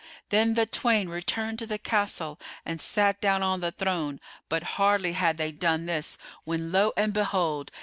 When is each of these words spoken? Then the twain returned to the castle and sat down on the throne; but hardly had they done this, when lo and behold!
Then 0.29 0.55
the 0.55 0.65
twain 0.65 1.09
returned 1.09 1.59
to 1.59 1.67
the 1.67 1.77
castle 1.77 2.39
and 2.65 2.81
sat 2.81 3.21
down 3.21 3.43
on 3.43 3.59
the 3.59 3.69
throne; 3.71 4.19
but 4.49 4.63
hardly 4.81 5.13
had 5.13 5.37
they 5.37 5.51
done 5.51 5.85
this, 5.85 6.17
when 6.43 6.71
lo 6.71 6.91
and 6.97 7.13
behold! 7.13 7.69